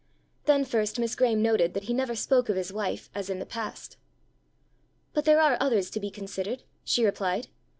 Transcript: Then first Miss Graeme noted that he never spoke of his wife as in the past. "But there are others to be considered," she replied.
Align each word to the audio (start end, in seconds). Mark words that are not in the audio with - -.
Then 0.45 0.65
first 0.65 0.97
Miss 0.97 1.13
Graeme 1.13 1.43
noted 1.43 1.75
that 1.75 1.83
he 1.83 1.93
never 1.93 2.15
spoke 2.15 2.49
of 2.49 2.55
his 2.55 2.73
wife 2.73 3.11
as 3.13 3.29
in 3.29 3.37
the 3.37 3.45
past. 3.45 3.97
"But 5.13 5.25
there 5.25 5.39
are 5.39 5.57
others 5.59 5.91
to 5.91 5.99
be 5.99 6.09
considered," 6.09 6.63
she 6.83 7.05
replied. 7.05 7.49